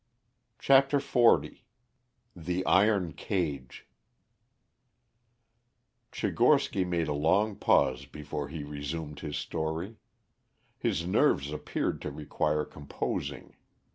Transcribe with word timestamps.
CHAPTER 0.57 0.99
XL 0.99 1.49
THE 2.35 2.65
IRON 2.65 3.13
CAGE 3.13 3.87
Tchigorsky 6.11 6.83
made 6.83 7.07
a 7.07 7.13
long 7.13 7.55
pause 7.55 8.07
before 8.07 8.47
he 8.47 8.63
resumed 8.63 9.19
his 9.19 9.37
story. 9.37 9.97
His 10.79 11.05
nerves 11.05 11.51
appeared 11.53 12.01
to 12.01 12.09
require 12.09 12.65
composing. 12.65 13.53